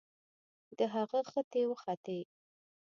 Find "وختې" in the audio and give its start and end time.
1.71-2.19